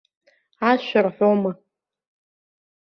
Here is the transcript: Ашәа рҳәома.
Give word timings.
Ашәа 0.69 0.99
рҳәома. 1.05 1.51